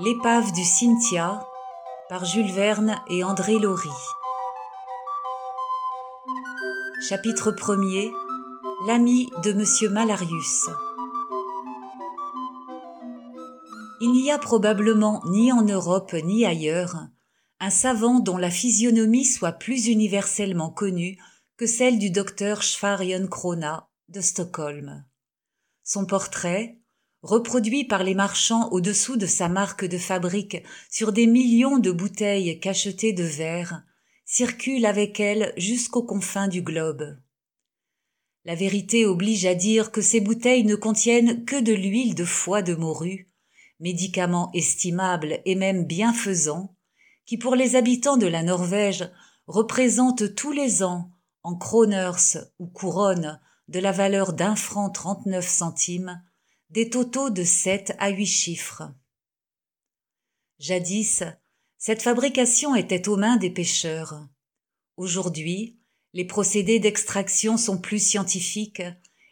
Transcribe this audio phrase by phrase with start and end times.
[0.00, 1.44] L'épave du Cynthia
[2.08, 3.88] par Jules Verne et André Laurie.
[7.08, 8.12] Chapitre 1er
[8.86, 10.66] L'ami de Monsieur Malarius.
[14.00, 17.08] Il n'y a probablement ni en Europe ni ailleurs
[17.58, 21.18] un savant dont la physionomie soit plus universellement connue
[21.56, 25.04] que celle du docteur Schwarion Krona de Stockholm.
[25.82, 26.77] Son portrait,
[27.22, 32.60] reproduit par les marchands au-dessous de sa marque de fabrique sur des millions de bouteilles
[32.60, 33.82] cachetées de verre,
[34.24, 37.18] circule avec elle jusqu'aux confins du globe.
[38.44, 42.62] La vérité oblige à dire que ces bouteilles ne contiennent que de l'huile de foie
[42.62, 43.28] de morue,
[43.80, 46.74] médicament estimable et même bienfaisant,
[47.26, 49.10] qui pour les habitants de la Norvège
[49.46, 51.10] représente tous les ans,
[51.42, 56.22] en kroners ou couronnes, de la valeur d'un franc trente-neuf centimes,
[56.70, 58.82] des totaux de sept à huit chiffres.
[60.58, 61.22] Jadis,
[61.78, 64.28] cette fabrication était aux mains des pêcheurs.
[64.96, 65.78] Aujourd'hui,
[66.12, 68.82] les procédés d'extraction sont plus scientifiques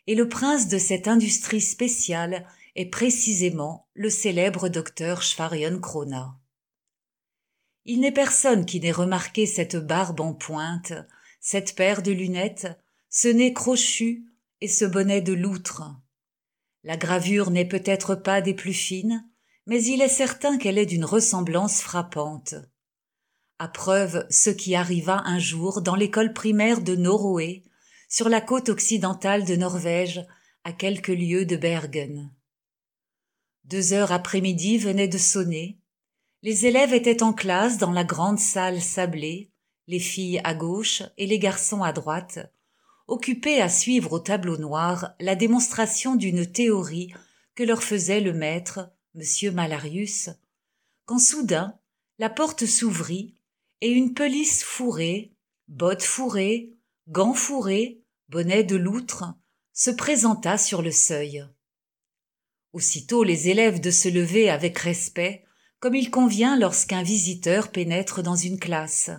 [0.07, 6.39] et le prince de cette industrie spéciale est précisément le célèbre docteur Schwarion Krona.
[7.85, 10.93] Il n'est personne qui n'ait remarqué cette barbe en pointe,
[11.41, 12.69] cette paire de lunettes,
[13.11, 14.25] ce nez crochu
[14.61, 15.83] et ce bonnet de loutre.
[16.87, 19.29] La gravure n'est peut-être pas des plus fines,
[19.67, 22.55] mais il est certain qu'elle est d'une ressemblance frappante.
[23.59, 27.65] À preuve ce qui arriva un jour dans l'école primaire de Noroé,
[28.09, 30.25] sur la côte occidentale de Norvège,
[30.63, 32.31] à quelques lieues de Bergen.
[33.65, 35.81] Deux heures après-midi venaient de sonner.
[36.43, 39.51] Les élèves étaient en classe dans la grande salle sablée,
[39.89, 42.39] les filles à gauche et les garçons à droite,
[43.07, 47.13] occupés à suivre au tableau noir la démonstration d'une théorie
[47.55, 49.55] que leur faisait le maître, M.
[49.55, 50.31] Malarius,
[51.05, 51.79] quand soudain
[52.19, 53.35] la porte s'ouvrit
[53.81, 55.33] et une pelisse fourrée,
[55.69, 56.75] bottes fourrées,
[57.09, 59.25] gants fourrés, bonnet de loutre,
[59.73, 61.47] se présenta sur le seuil.
[62.73, 65.45] Aussitôt les élèves de se lever avec respect,
[65.79, 69.11] comme il convient lorsqu'un visiteur pénètre dans une classe.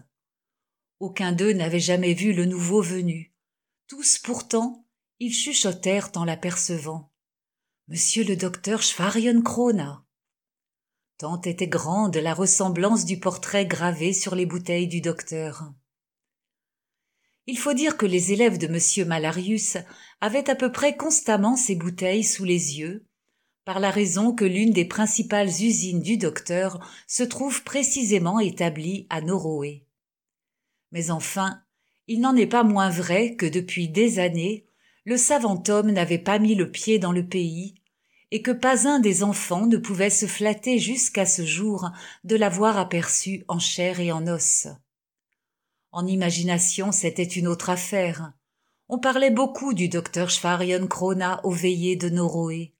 [0.99, 3.31] Aucun d'eux n'avait jamais vu le nouveau venu.
[3.87, 4.85] Tous pourtant,
[5.19, 7.09] ils chuchotèrent en l'apercevant.
[7.87, 10.03] Monsieur le docteur Schwarion Krona.
[11.17, 15.73] Tant était grande la ressemblance du portrait gravé sur les bouteilles du docteur.
[17.45, 19.77] Il faut dire que les élèves de monsieur Malarius
[20.19, 23.07] avaient à peu près constamment ces bouteilles sous les yeux,
[23.63, 29.21] par la raison que l'une des principales usines du docteur se trouve précisément établie à
[29.21, 29.87] Noroé.
[30.91, 31.63] Mais enfin,
[32.07, 34.65] il n'en est pas moins vrai que depuis des années,
[35.05, 37.75] le savant homme n'avait pas mis le pied dans le pays,
[38.31, 41.89] et que pas un des enfants ne pouvait se flatter jusqu'à ce jour
[42.23, 44.67] de l'avoir aperçu en chair et en os.
[45.91, 48.33] En imagination, c'était une autre affaire.
[48.89, 52.73] On parlait beaucoup du docteur Schwarion Krona aux veillées de Noroé,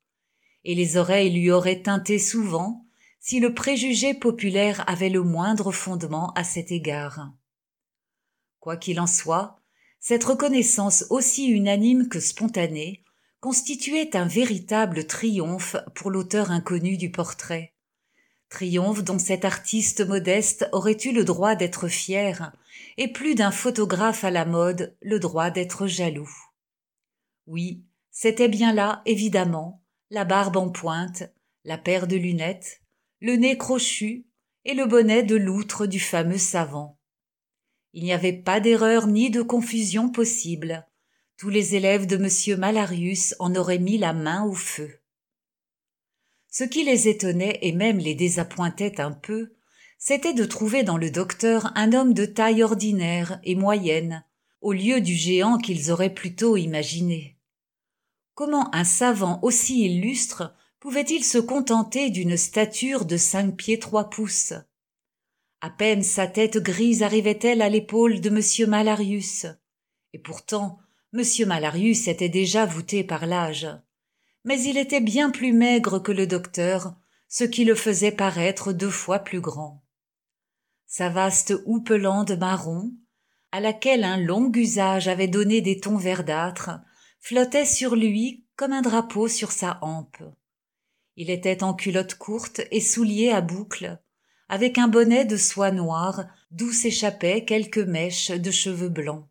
[0.66, 2.86] et les oreilles lui auraient teinté souvent
[3.20, 7.32] si le préjugé populaire avait le moindre fondement à cet égard.
[8.68, 9.62] Quoi qu'il en soit,
[10.02, 13.02] cette reconnaissance aussi unanime que spontanée
[13.40, 17.72] constituait un véritable triomphe pour l'auteur inconnu du portrait.
[18.50, 22.52] Triomphe dont cet artiste modeste aurait eu le droit d'être fier,
[22.98, 26.36] et plus d'un photographe à la mode le droit d'être jaloux.
[27.46, 31.24] Oui, c'était bien là, évidemment, la barbe en pointe,
[31.64, 32.82] la paire de lunettes,
[33.22, 34.26] le nez crochu
[34.66, 36.97] et le bonnet de loutre du fameux savant.
[37.94, 40.88] Il n'y avait pas d'erreur ni de confusion possible.
[41.38, 42.60] Tous les élèves de M.
[42.60, 45.00] Malarius en auraient mis la main au feu.
[46.50, 49.54] Ce qui les étonnait et même les désappointait un peu,
[50.00, 54.24] c'était de trouver dans le docteur un homme de taille ordinaire et moyenne,
[54.62, 57.38] au lieu du géant qu'ils auraient plutôt imaginé.
[58.34, 64.54] Comment un savant aussi illustre pouvait-il se contenter d'une stature de cinq pieds trois pouces?
[65.62, 68.70] À peine sa tête grise arrivait-elle à l'épaule de M.
[68.70, 69.48] Malarius.
[70.14, 70.80] Et pourtant,
[71.14, 71.24] M.
[71.48, 73.68] Malarius était déjà voûté par l'âge.
[74.44, 76.96] Mais il était bien plus maigre que le docteur,
[77.28, 79.84] ce qui le faisait paraître deux fois plus grand.
[80.86, 82.92] Sa vaste houppelande marron,
[83.52, 86.72] à laquelle un long usage avait donné des tons verdâtres,
[87.20, 90.24] flottait sur lui comme un drapeau sur sa hampe.
[91.16, 94.00] Il était en culotte courte et souliers à boucles,
[94.50, 99.28] avec un bonnet de soie noire d'où s'échappaient quelques mèches de cheveux blancs.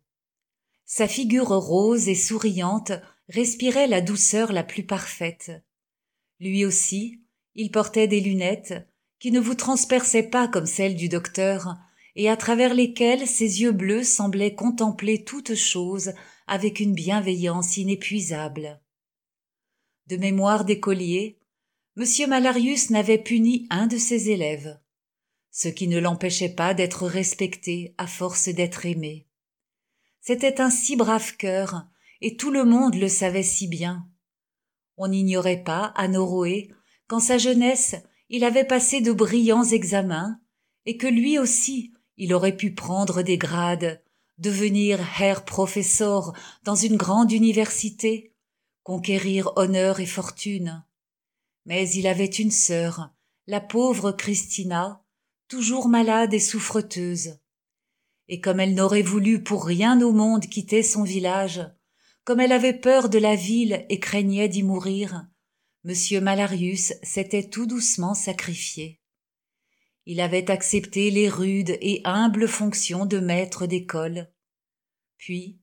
[0.85, 2.91] Sa figure rose et souriante
[3.29, 5.51] respirait la douceur la plus parfaite.
[6.39, 7.21] Lui aussi,
[7.55, 8.87] il portait des lunettes
[9.19, 11.75] qui ne vous transperçaient pas comme celles du docteur,
[12.15, 16.13] et à travers lesquelles ses yeux bleus semblaient contempler toute chose
[16.47, 18.79] avec une bienveillance inépuisable.
[20.07, 21.37] De mémoire d'écolier,
[21.95, 22.29] M.
[22.29, 24.79] Malarius n'avait puni un de ses élèves,
[25.57, 29.25] ce qui ne l'empêchait pas d'être respecté à force d'être aimé.
[30.21, 31.87] C'était un si brave cœur,
[32.21, 34.07] et tout le monde le savait si bien.
[34.97, 36.69] On n'ignorait pas, à Noroé,
[37.07, 37.95] qu'en sa jeunesse,
[38.29, 40.39] il avait passé de brillants examens,
[40.85, 44.03] et que lui aussi, il aurait pu prendre des grades,
[44.37, 48.31] devenir Herr Professor dans une grande université,
[48.83, 50.85] conquérir honneur et fortune.
[51.65, 53.11] Mais il avait une sœur,
[53.47, 55.01] la pauvre Christina,
[55.47, 57.39] toujours malade et souffreteuse.
[58.27, 61.61] Et comme elle n'aurait voulu pour rien au monde quitter son village,
[62.23, 65.27] comme elle avait peur de la ville et craignait d'y mourir,
[65.85, 66.23] M.
[66.23, 68.99] Malarius s'était tout doucement sacrifié.
[70.05, 74.29] Il avait accepté les rudes et humbles fonctions de maître d'école.
[75.17, 75.59] Puis,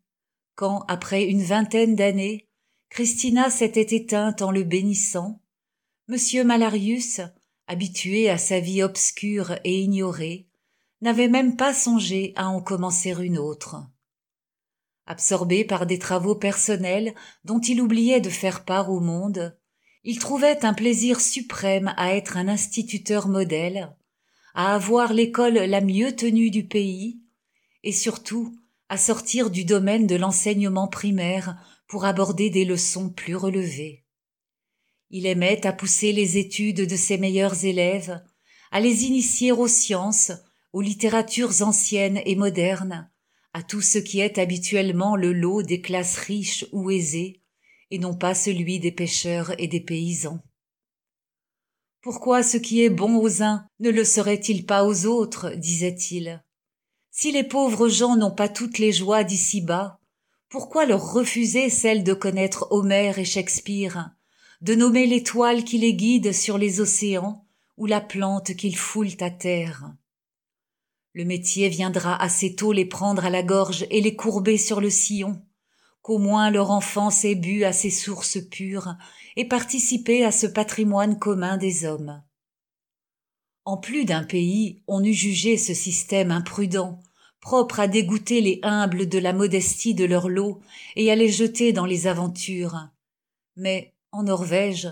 [0.54, 2.48] quand, après une vingtaine d'années,
[2.88, 5.42] Christina s'était éteinte en le bénissant,
[6.08, 6.46] M.
[6.46, 7.20] Malarius,
[7.66, 10.48] habitué à sa vie obscure et ignorée,
[11.00, 13.76] n'avait même pas songé à en commencer une autre.
[15.06, 17.14] Absorbé par des travaux personnels
[17.44, 19.56] dont il oubliait de faire part au monde,
[20.02, 23.94] il trouvait un plaisir suprême à être un instituteur modèle,
[24.54, 27.20] à avoir l'école la mieux tenue du pays,
[27.82, 28.56] et surtout
[28.88, 31.56] à sortir du domaine de l'enseignement primaire
[31.88, 34.03] pour aborder des leçons plus relevées.
[35.16, 38.20] Il aimait à pousser les études de ses meilleurs élèves,
[38.72, 40.32] à les initier aux sciences,
[40.72, 43.08] aux littératures anciennes et modernes,
[43.52, 47.40] à tout ce qui est habituellement le lot des classes riches ou aisées,
[47.92, 50.40] et non pas celui des pêcheurs et des paysans.
[52.02, 56.42] Pourquoi ce qui est bon aux uns ne le serait-il pas aux autres disait-il.
[57.12, 60.00] Si les pauvres gens n'ont pas toutes les joies d'ici-bas,
[60.48, 64.10] pourquoi leur refuser celle de connaître Homère et Shakespeare,
[64.64, 67.46] de nommer l'étoile qui les guide sur les océans
[67.76, 69.92] ou la plante qu'ils foulent à terre
[71.12, 74.88] Le métier viendra assez tôt les prendre à la gorge et les courber sur le
[74.88, 75.42] sillon,
[76.00, 78.94] qu'au moins leur enfance ait bu à ces sources pures
[79.36, 82.22] et participé à ce patrimoine commun des hommes.
[83.66, 87.00] En plus d'un pays, on eût jugé ce système imprudent,
[87.42, 90.62] propre à dégoûter les humbles de la modestie de leur lot
[90.96, 92.88] et à les jeter dans les aventures.
[93.56, 94.88] Mais, en Norvège,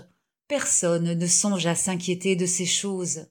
[0.49, 3.27] personne ne songe à s'inquiéter de ces choses.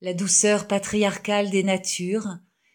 [0.00, 2.26] La douceur patriarcale des natures,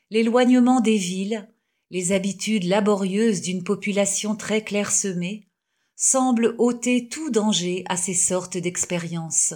[0.09, 1.53] l'éloignement des villes,
[1.89, 5.49] les habitudes laborieuses d'une population très clairsemée,
[5.97, 9.53] semblent ôter tout danger à ces sortes d'expériences.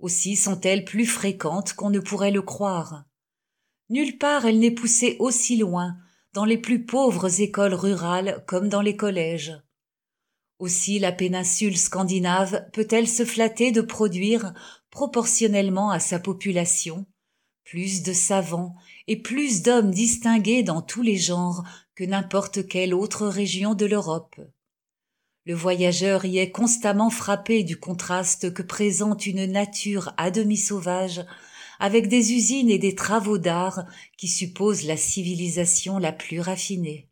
[0.00, 3.04] Aussi sont-elles plus fréquentes qu'on ne pourrait le croire.
[3.90, 5.96] Nulle part elle n'est poussée aussi loin,
[6.32, 9.52] dans les plus pauvres écoles rurales comme dans les collèges.
[10.58, 14.54] Aussi la péninsule scandinave peut-elle se flatter de produire,
[14.90, 17.06] proportionnellement à sa population,
[17.64, 18.74] plus de savants
[19.08, 21.64] et plus d'hommes distingués dans tous les genres
[21.94, 24.36] que n'importe quelle autre région de l'Europe.
[25.44, 31.24] Le voyageur y est constamment frappé du contraste que présente une nature à demi sauvage
[31.80, 33.84] avec des usines et des travaux d'art
[34.16, 37.08] qui supposent la civilisation la plus raffinée.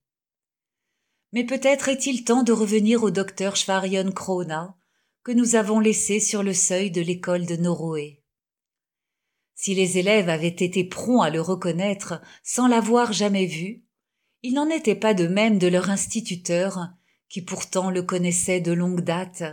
[1.32, 4.76] Mais peut-être est-il temps de revenir au docteur Schwarion Krona,
[5.22, 8.22] que nous avons laissé sur le seuil de l'école de Noroé.
[9.54, 13.84] Si les élèves avaient été prompts à le reconnaître sans l'avoir jamais vu,
[14.42, 16.88] il n'en était pas de même de leur instituteur,
[17.28, 19.44] qui pourtant le connaissait de longue date.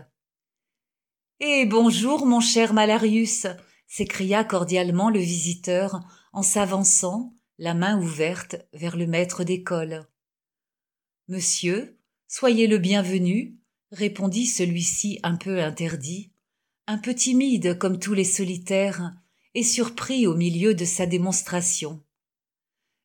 [1.39, 3.45] Eh bonjour, mon cher Malarius,
[3.85, 5.99] s'écria cordialement le visiteur
[6.33, 10.07] en s'avançant, la main ouverte, vers le maître d'école.
[11.29, 13.57] Monsieur, soyez le bienvenu,
[13.91, 16.31] répondit celui-ci un peu interdit,
[16.87, 19.13] un peu timide comme tous les solitaires,
[19.53, 22.01] et surpris au milieu de sa démonstration.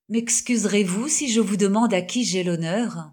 [0.08, 3.12] M'excuserez-vous si je vous demande à qui j'ai l'honneur?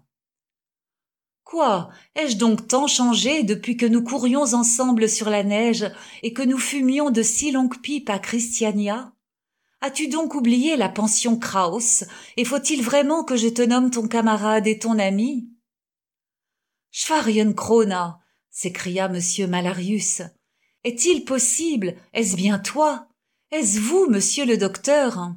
[1.42, 5.90] Quoi Ai-je donc tant changé depuis que nous courions ensemble sur la neige
[6.22, 9.12] et que nous fumions de si longues pipes à Christiania?
[9.82, 12.04] As-tu donc oublié la pension Kraus
[12.36, 15.48] et faut-il vraiment que je te nomme ton camarade et ton ami?
[17.56, 18.20] Krona
[18.50, 19.48] s'écria M.
[19.48, 20.22] Malarius.
[20.84, 21.94] Est-il possible?
[22.12, 23.08] Est-ce bien toi?
[23.50, 25.34] Est-ce vous, monsieur le docteur?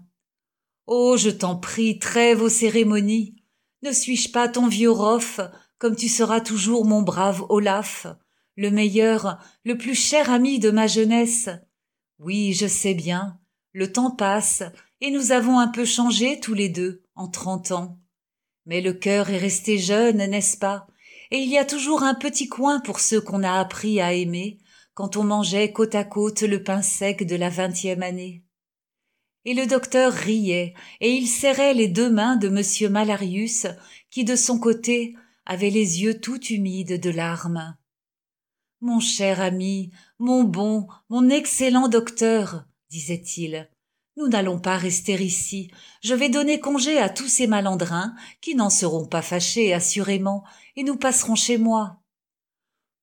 [0.88, 3.36] Oh, je t'en prie, trêve aux cérémonies.
[3.82, 5.40] Ne suis-je pas ton vieux Roff
[5.78, 8.08] comme tu seras toujours mon brave Olaf,
[8.56, 11.50] le meilleur, le plus cher ami de ma jeunesse?
[12.20, 13.40] Oui, je sais bien.
[13.74, 14.62] Le temps passe,
[15.02, 18.00] et nous avons un peu changé tous les deux, en trente ans.
[18.68, 20.86] Mais le cœur est resté jeune, n'est-ce pas?
[21.32, 24.60] Et il y a toujours un petit coin pour ceux qu'on a appris à aimer,
[24.94, 28.44] quand on mangeait côte à côte le pain sec de la vingtième année.
[29.44, 32.92] Et le docteur riait, et il serrait les deux mains de M.
[32.92, 33.66] Malarius,
[34.12, 35.16] qui de son côté
[35.48, 37.76] avait les yeux tout humides de larmes.
[38.82, 43.68] Mon cher ami, mon bon, mon excellent docteur, disait-il,
[44.18, 45.72] nous n'allons pas rester ici.
[46.04, 50.44] Je vais donner congé à tous ces malandrins, qui n'en seront pas fâchés, assurément,
[50.76, 51.98] et nous passerons chez moi.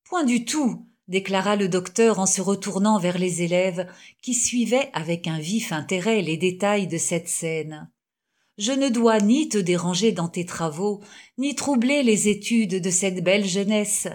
[0.05, 3.89] Point du tout, déclara le docteur en se retournant vers les élèves
[4.23, 7.91] qui suivaient avec un vif intérêt les détails de cette scène.
[8.59, 11.03] Je ne dois ni te déranger dans tes travaux,
[11.37, 14.07] ni troubler les études de cette belle jeunesse.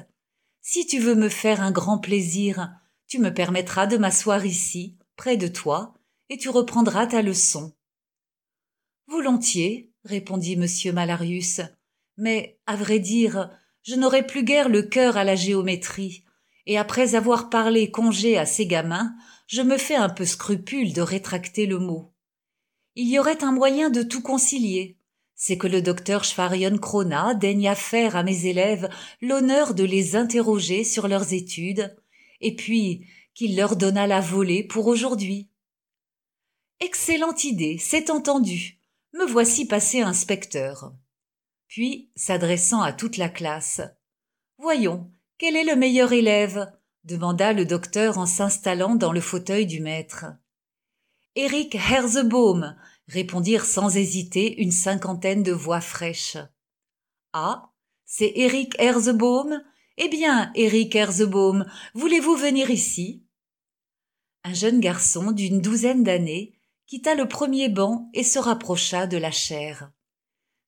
[0.62, 2.70] Si tu veux me faire un grand plaisir,
[3.08, 5.93] tu me permettras de m'asseoir ici, près de toi,
[6.29, 7.74] et tu reprendras ta leçon.
[9.07, 10.93] Volontiers, répondit M.
[10.93, 11.62] Malarius,
[12.17, 13.50] mais, à vrai dire,
[13.84, 16.24] je n'aurai plus guère le cœur à la géométrie,
[16.65, 19.13] et après avoir parlé congé à ces gamins,
[19.48, 22.12] je me fais un peu scrupule de rétracter le mot.
[22.95, 24.98] Il y aurait un moyen de tout concilier.
[25.36, 28.89] C'est que le docteur Schwarion Krona daigna faire à mes élèves
[29.22, 31.95] l'honneur de les interroger sur leurs études,
[32.41, 33.05] et puis
[33.36, 35.51] qu'il leur donna la volée pour aujourd'hui.
[36.80, 38.80] Excellente idée, c'est entendu.
[39.13, 40.94] Me voici passé inspecteur.
[41.68, 43.82] Puis, s'adressant à toute la classe.
[44.58, 46.72] Voyons, quel est le meilleur élève?
[47.04, 50.25] demanda le docteur en s'installant dans le fauteuil du maître.
[51.36, 52.75] Eric Herzebaum,
[53.08, 56.38] répondirent sans hésiter une cinquantaine de voix fraîches.
[57.34, 57.72] Ah,
[58.06, 59.62] c'est Eric Herzebaum
[59.98, 63.25] Eh bien, Eric Herzebaum, voulez-vous venir ici?
[64.48, 66.54] Un jeune garçon d'une douzaine d'années
[66.86, 69.92] quitta le premier banc et se rapprocha de la chaire.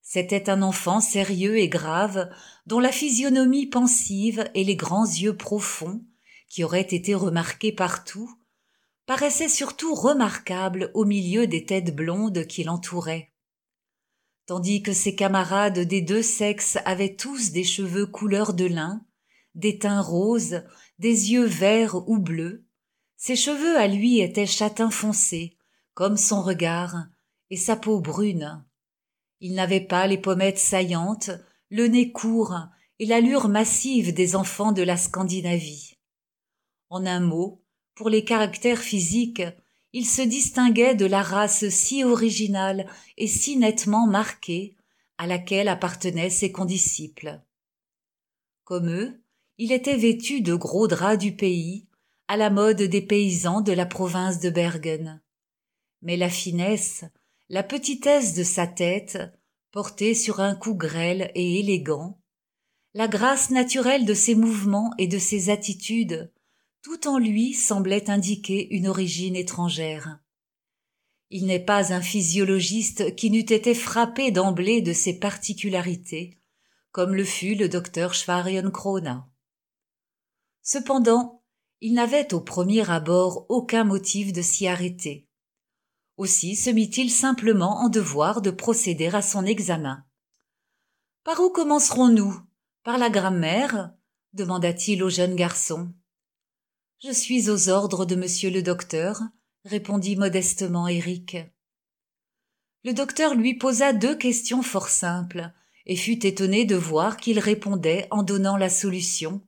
[0.01, 2.27] C'était un enfant sérieux et grave,
[2.65, 6.03] dont la physionomie pensive et les grands yeux profonds,
[6.49, 8.27] qui auraient été remarqués partout,
[9.05, 13.31] paraissaient surtout remarquables au milieu des têtes blondes qui l'entouraient.
[14.47, 19.05] Tandis que ses camarades des deux sexes avaient tous des cheveux couleur de lin,
[19.53, 20.63] des teints roses,
[20.97, 22.66] des yeux verts ou bleus,
[23.17, 25.57] ses cheveux à lui étaient châtain foncé,
[25.93, 27.07] comme son regard,
[27.49, 28.63] et sa peau brune,
[29.39, 31.29] il n'avait pas les pommettes saillantes,
[31.69, 32.55] le nez court
[32.99, 35.95] et l'allure massive des enfants de la Scandinavie.
[36.89, 37.61] En un mot,
[37.93, 39.43] pour les caractères physiques,
[39.93, 44.75] il se distinguait de la race si originale et si nettement marquée
[45.17, 47.41] à laquelle appartenaient ses condisciples.
[48.63, 49.21] Comme eux,
[49.57, 51.86] il était vêtu de gros draps du pays,
[52.27, 55.21] à la mode des paysans de la province de Bergen.
[56.01, 57.05] Mais la finesse,
[57.49, 59.17] la petitesse de sa tête,
[59.71, 62.19] portée sur un cou grêle et élégant,
[62.93, 66.31] la grâce naturelle de ses mouvements et de ses attitudes,
[66.81, 70.19] tout en lui semblait indiquer une origine étrangère.
[71.29, 76.39] Il n'est pas un physiologiste qui n'eût été frappé d'emblée de ses particularités,
[76.91, 79.27] comme le fut le docteur Schwarion Krona.
[80.61, 81.36] Cependant,
[81.81, 85.27] il n'avait au premier abord aucun motif de s'y arrêter.
[86.17, 90.03] Aussi se mit-il simplement en devoir de procéder à son examen.
[91.23, 92.39] Par où commencerons-nous?
[92.83, 93.93] Par la grammaire?
[94.33, 95.93] demanda-t-il au jeune garçon.
[97.03, 99.21] Je suis aux ordres de monsieur le docteur,
[99.65, 101.37] répondit modestement Eric.
[102.83, 105.51] Le docteur lui posa deux questions fort simples,
[105.85, 109.41] et fut étonné de voir qu'il répondait en donnant la solution,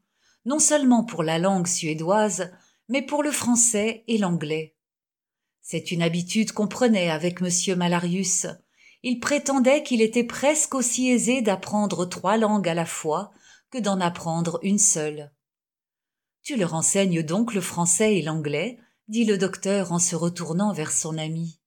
[0.50, 2.52] non seulement pour la langue suédoise,
[2.88, 4.76] mais pour le français et l'anglais.
[5.62, 7.78] C'est une habitude qu'on prenait avec M.
[7.78, 8.48] Malarius.
[9.04, 13.30] Il prétendait qu'il était presque aussi aisé d'apprendre trois langues à la fois
[13.70, 15.32] que d'en apprendre une seule.
[16.42, 20.92] Tu leur enseignes donc le français et l'anglais dit le docteur en se retournant vers
[20.92, 21.60] son ami.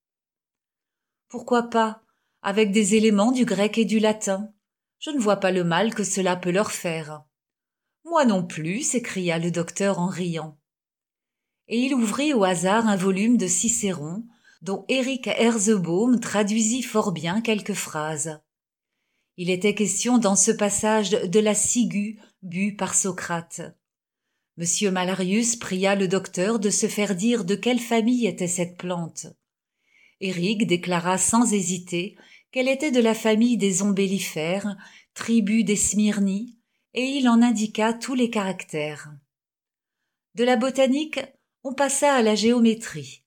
[1.29, 2.03] Pourquoi pas,
[2.43, 4.53] avec des éléments du grec et du latin.
[4.99, 7.23] Je ne vois pas le mal que cela peut leur faire.
[8.13, 10.59] Moi non plus, s'écria le docteur en riant
[11.73, 14.27] et il ouvrit au hasard un volume de Cicéron,
[14.61, 18.43] dont Éric Herzebaum traduisit fort bien quelques phrases.
[19.39, 23.63] Il était question dans ce passage de la ciguë bue par Socrate.
[24.59, 29.27] Monsieur Malarius pria le docteur de se faire dire de quelle famille était cette plante.
[30.21, 32.17] Éric déclara sans hésiter
[32.51, 34.77] qu'elle était de la famille des ombellifères,
[35.15, 36.59] tribu des Smyrni,
[36.95, 39.13] et il en indiqua tous les caractères.
[40.35, 41.21] De la botanique,
[41.65, 43.25] on passa à la géométrie.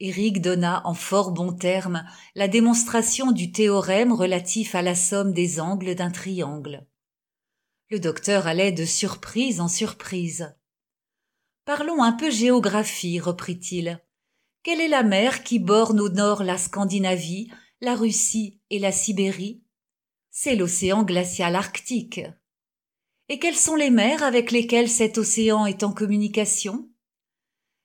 [0.00, 2.04] Éric donna en fort bons termes
[2.36, 6.86] la démonstration du théorème relatif à la somme des angles d'un triangle.
[7.90, 10.54] Le docteur allait de surprise en surprise.
[11.64, 14.00] Parlons un peu géographie, reprit-il.
[14.62, 17.50] Quelle est la mer qui borne au nord la Scandinavie,
[17.80, 19.64] la Russie et la Sibérie?
[20.30, 22.20] C'est l'océan glacial arctique.
[23.30, 26.88] Et quelles sont les mers avec lesquelles cet océan est en communication?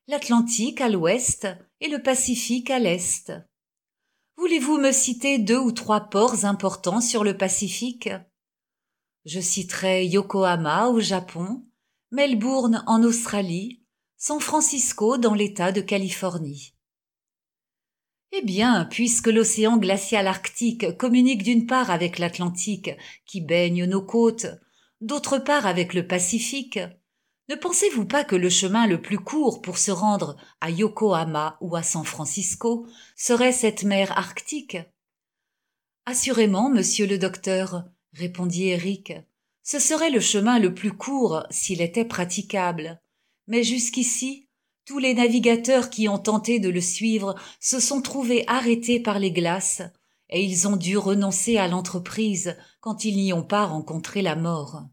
[0.07, 1.47] L'Atlantique à l'ouest
[1.81, 3.33] et le Pacifique à l'est.
[4.37, 8.09] Voulez-vous me citer deux ou trois ports importants sur le Pacifique?
[9.25, 11.65] Je citerai Yokohama au Japon,
[12.11, 13.83] Melbourne en Australie,
[14.15, 16.73] San Francisco dans l'État de Californie.
[18.31, 22.91] Eh bien, puisque l'océan glacial arctique communique d'une part avec l'Atlantique
[23.25, 24.47] qui baigne nos côtes,
[25.03, 26.79] d'autre part avec le Pacifique,
[27.49, 31.75] ne pensez-vous pas que le chemin le plus court pour se rendre à Yokohama ou
[31.75, 34.77] à San Francisco serait cette mer arctique?
[36.05, 37.83] Assurément, monsieur le docteur,
[38.13, 39.13] répondit Eric,
[39.61, 43.01] ce serait le chemin le plus court s'il était praticable.
[43.47, 44.47] Mais jusqu'ici,
[44.85, 49.31] tous les navigateurs qui ont tenté de le suivre se sont trouvés arrêtés par les
[49.31, 49.81] glaces,
[50.33, 54.83] et ils ont dû renoncer à l'entreprise quand ils n'y ont pas rencontré la mort.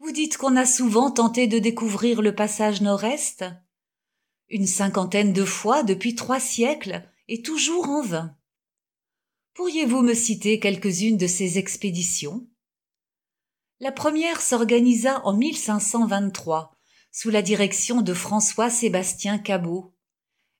[0.00, 3.44] Vous dites qu'on a souvent tenté de découvrir le passage nord-est?
[4.48, 8.36] Une cinquantaine de fois depuis trois siècles, et toujours en vain.
[9.54, 12.46] Pourriez-vous me citer quelques-unes de ces expéditions?
[13.80, 16.76] La première s'organisa en 1523,
[17.10, 19.95] sous la direction de François-Sébastien Cabot.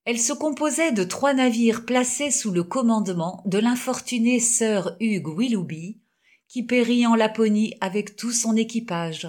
[0.07, 6.01] Elle se composait de trois navires placés sous le commandement de l'infortuné sir Hugues Willoughby,
[6.49, 9.29] qui périt en Laponie avec tout son équipage.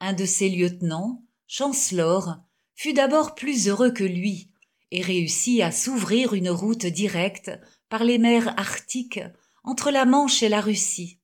[0.00, 2.36] Un de ses lieutenants, Chancellor,
[2.74, 4.50] fut d'abord plus heureux que lui,
[4.90, 7.50] et réussit à s'ouvrir une route directe
[7.88, 9.22] par les mers arctiques
[9.64, 11.18] entre la Manche et la Russie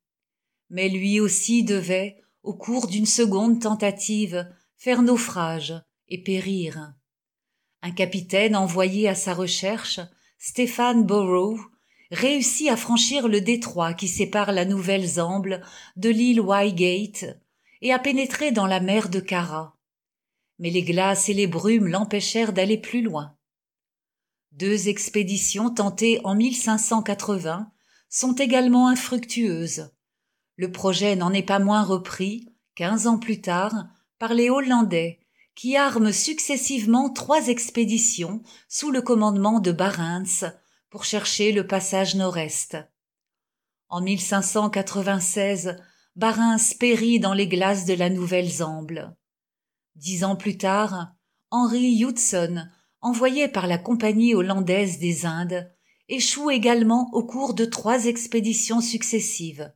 [0.73, 5.75] mais lui aussi devait, au cours d'une seconde tentative, faire naufrage
[6.09, 6.95] et périr.
[7.83, 10.01] Un capitaine envoyé à sa recherche,
[10.39, 11.61] Stéphane Borough,
[12.11, 15.63] réussit à franchir le détroit qui sépare la Nouvelle-Zamble
[15.97, 17.39] de l'île Wygate
[17.81, 19.77] et à pénétrer dans la mer de Kara.
[20.59, 23.37] Mais les glaces et les brumes l'empêchèrent d'aller plus loin.
[24.53, 27.71] Deux expéditions tentées en 1580
[28.09, 29.91] sont également infructueuses,
[30.57, 33.87] le projet n'en est pas moins repris, quinze ans plus tard,
[34.19, 35.19] par les Hollandais,
[35.55, 40.51] qui arment successivement trois expéditions sous le commandement de Barents
[40.91, 42.77] pour chercher le passage nord-est.
[43.89, 45.77] En 1596,
[46.17, 49.17] Barents périt dans les glaces de la Nouvelle-Zamble.
[49.95, 51.15] Dix ans plus tard,
[51.51, 52.67] Henry Hudson,
[53.03, 55.71] envoyé par la Compagnie hollandaise des Indes,
[56.09, 59.73] échoue également au cours de trois expéditions successives.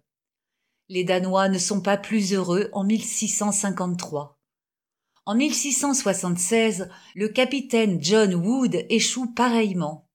[0.88, 4.35] Les Danois ne sont pas plus heureux en 1653.
[5.28, 10.08] En 1676, le capitaine John Wood échoue pareillement.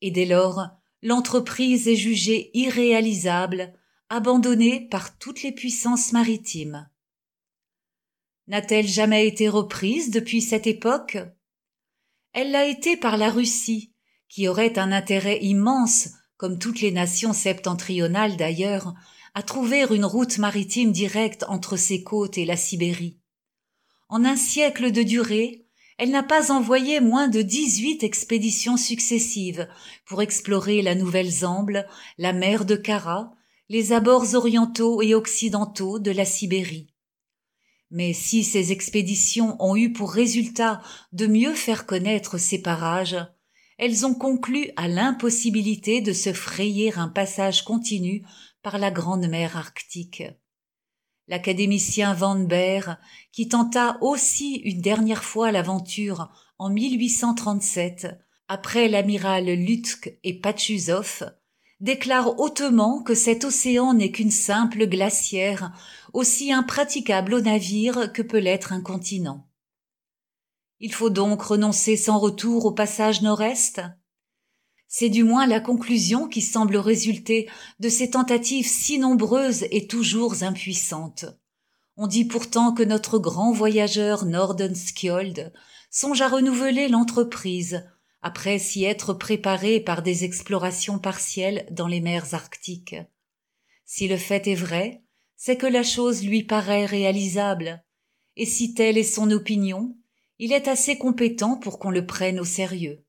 [0.00, 0.66] Et dès lors,
[1.00, 3.72] l'entreprise est jugée irréalisable,
[4.08, 6.90] abandonnée par toutes les puissances maritimes.
[8.48, 11.18] N'a-t-elle jamais été reprise depuis cette époque?
[12.32, 13.94] Elle l'a été par la Russie,
[14.28, 18.92] qui aurait un intérêt immense, comme toutes les nations septentrionales d'ailleurs,
[19.34, 23.21] à trouver une route maritime directe entre ses côtes et la Sibérie.
[24.12, 25.64] En un siècle de durée,
[25.96, 29.66] elle n'a pas envoyé moins de dix-huit expéditions successives
[30.04, 33.32] pour explorer la Nouvelle-Zamble, la mer de Kara,
[33.70, 36.92] les abords orientaux et occidentaux de la Sibérie.
[37.90, 43.16] Mais si ces expéditions ont eu pour résultat de mieux faire connaître ces parages,
[43.78, 48.26] elles ont conclu à l'impossibilité de se frayer un passage continu
[48.62, 50.22] par la grande mer arctique.
[51.28, 52.98] L'académicien Van Baer,
[53.32, 58.08] qui tenta aussi une dernière fois l'aventure en 1837,
[58.48, 61.32] après l'amiral Lutsk et Pachuzov,
[61.80, 65.72] déclare hautement que cet océan n'est qu'une simple glacière,
[66.12, 69.48] aussi impraticable au navire que peut l'être un continent.
[70.80, 73.80] Il faut donc renoncer sans retour au passage nord-est?
[74.94, 77.48] C'est du moins la conclusion qui semble résulter
[77.80, 81.24] de ces tentatives si nombreuses et toujours impuissantes.
[81.96, 85.50] On dit pourtant que notre grand voyageur Nordenskjold
[85.90, 87.88] songe à renouveler l'entreprise,
[88.20, 92.96] après s'y être préparé par des explorations partielles dans les mers arctiques.
[93.86, 95.02] Si le fait est vrai,
[95.36, 97.82] c'est que la chose lui paraît réalisable,
[98.36, 99.96] et si telle est son opinion,
[100.38, 103.04] Il est assez compétent pour qu'on le prenne au sérieux.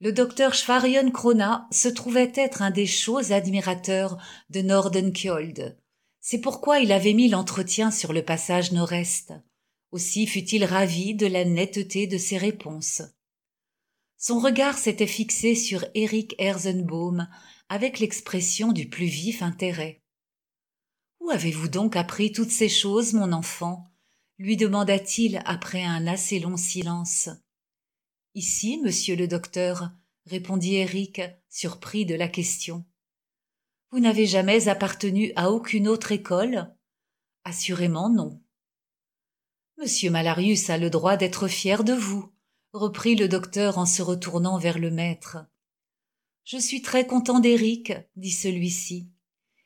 [0.00, 4.16] Le docteur Schwarion Krona se trouvait être un des chauds admirateurs
[4.48, 5.76] de Nordenkjold.
[6.20, 9.32] C'est pourquoi il avait mis l'entretien sur le passage nord-est.
[9.90, 13.02] Aussi fut-il ravi de la netteté de ses réponses.
[14.16, 17.28] Son regard s'était fixé sur Eric Herzenbaum
[17.68, 20.02] avec l'expression du plus vif intérêt.
[21.20, 23.84] Où avez-vous donc appris toutes ces choses, mon enfant?
[24.38, 27.28] lui demanda-t-il après un assez long silence.
[28.34, 29.90] Ici, monsieur le docteur,
[30.26, 32.84] répondit Eric, surpris de la question.
[33.90, 36.74] Vous n'avez jamais appartenu à aucune autre école?
[37.44, 38.42] Assurément non.
[39.78, 42.30] Monsieur Malarius a le droit d'être fier de vous,
[42.72, 45.38] reprit le docteur en se retournant vers le maître.
[46.44, 49.10] Je suis très content d'Eric, dit celui-ci.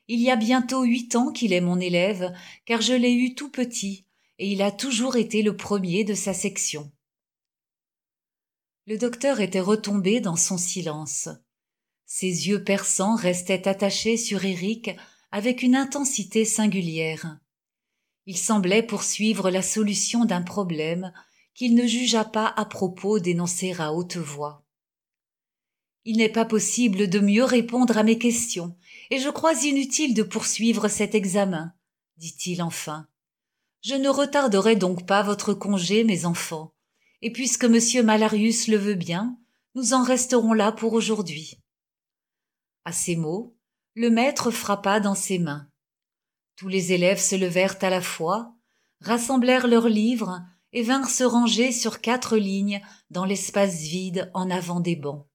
[0.09, 2.33] Il y a bientôt huit ans qu'il est mon élève,
[2.65, 4.07] car je l'ai eu tout petit,
[4.39, 6.93] et il a toujours été le premier de sa section.
[8.87, 11.29] Le docteur était retombé dans son silence.
[12.05, 14.91] Ses yeux perçants restaient attachés sur Eric
[15.31, 17.39] avec une intensité singulière.
[18.27, 21.13] Il semblait poursuivre la solution d'un problème
[21.55, 24.65] qu'il ne jugea pas à propos d'énoncer à haute voix.
[26.05, 28.77] Il n'est pas possible de mieux répondre à mes questions,
[29.11, 31.73] et je crois inutile de poursuivre cet examen,
[32.17, 33.07] dit-il enfin.
[33.83, 36.75] Je ne retarderai donc pas votre congé, mes enfants,
[37.23, 39.39] et puisque monsieur Malarius le veut bien,
[39.75, 41.59] nous en resterons là pour aujourd'hui.
[42.85, 43.57] À ces mots,
[43.95, 45.69] le maître frappa dans ses mains.
[46.57, 48.55] Tous les élèves se levèrent à la fois,
[49.01, 54.81] rassemblèrent leurs livres et vinrent se ranger sur quatre lignes dans l'espace vide en avant
[54.81, 55.27] des bancs.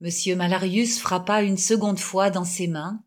[0.00, 3.02] Monsieur Malarius frappa une seconde fois dans ses mains.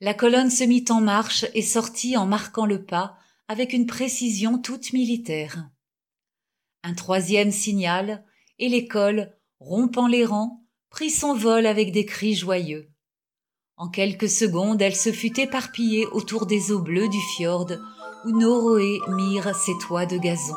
[0.00, 3.16] La colonne se mit en marche et sortit en marquant le pas
[3.48, 5.70] avec une précision toute militaire.
[6.82, 8.24] Un troisième signal,
[8.58, 12.90] et l'école, rompant les rangs, prit son vol avec des cris joyeux.
[13.76, 17.70] En quelques secondes, elle se fut éparpillée autour des eaux bleues du fjord,
[18.24, 20.56] où Noroé mire ses toits de gazon.